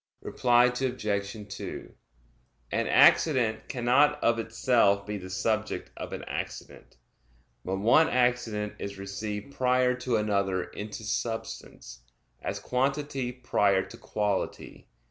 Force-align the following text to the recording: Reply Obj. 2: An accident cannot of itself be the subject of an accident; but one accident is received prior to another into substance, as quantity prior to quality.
Reply 0.23 0.65
Obj. 0.65 1.03
2: 1.49 1.93
An 2.71 2.87
accident 2.87 3.69
cannot 3.69 4.23
of 4.23 4.39
itself 4.39 5.05
be 5.05 5.19
the 5.19 5.29
subject 5.29 5.91
of 5.95 6.11
an 6.11 6.23
accident; 6.23 6.97
but 7.63 7.75
one 7.77 8.09
accident 8.09 8.73
is 8.79 8.97
received 8.97 9.53
prior 9.53 9.93
to 9.93 10.15
another 10.17 10.63
into 10.63 11.03
substance, 11.03 11.99
as 12.41 12.57
quantity 12.59 13.31
prior 13.31 13.83
to 13.85 13.97
quality. 13.97 14.87